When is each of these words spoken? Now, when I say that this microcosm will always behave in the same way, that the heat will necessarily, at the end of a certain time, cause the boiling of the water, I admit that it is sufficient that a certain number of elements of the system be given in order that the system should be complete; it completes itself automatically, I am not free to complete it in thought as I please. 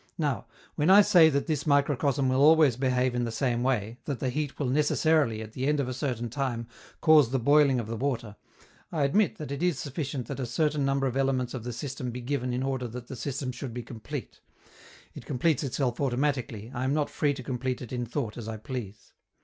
Now, 0.17 0.47
when 0.77 0.89
I 0.89 1.01
say 1.03 1.29
that 1.29 1.45
this 1.45 1.67
microcosm 1.67 2.27
will 2.27 2.41
always 2.41 2.75
behave 2.75 3.13
in 3.13 3.23
the 3.23 3.31
same 3.31 3.61
way, 3.61 3.99
that 4.05 4.19
the 4.19 4.31
heat 4.31 4.57
will 4.57 4.65
necessarily, 4.65 5.43
at 5.43 5.53
the 5.53 5.67
end 5.67 5.79
of 5.79 5.87
a 5.87 5.93
certain 5.93 6.27
time, 6.27 6.67
cause 7.01 7.29
the 7.29 7.37
boiling 7.37 7.79
of 7.79 7.85
the 7.85 7.95
water, 7.95 8.35
I 8.91 9.03
admit 9.03 9.37
that 9.37 9.51
it 9.51 9.61
is 9.61 9.77
sufficient 9.77 10.25
that 10.25 10.39
a 10.39 10.47
certain 10.47 10.83
number 10.85 11.05
of 11.05 11.15
elements 11.15 11.53
of 11.53 11.63
the 11.63 11.71
system 11.71 12.09
be 12.09 12.19
given 12.21 12.51
in 12.51 12.63
order 12.63 12.87
that 12.87 13.09
the 13.09 13.15
system 13.15 13.51
should 13.51 13.75
be 13.75 13.83
complete; 13.83 14.41
it 15.13 15.27
completes 15.27 15.63
itself 15.63 16.01
automatically, 16.01 16.71
I 16.73 16.83
am 16.83 16.95
not 16.95 17.11
free 17.11 17.35
to 17.35 17.43
complete 17.43 17.79
it 17.79 17.93
in 17.93 18.07
thought 18.07 18.39
as 18.39 18.47
I 18.47 18.57
please. 18.57 19.13